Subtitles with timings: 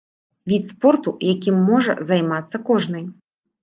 [0.51, 3.09] Від спорту, якім можа займацца кожны.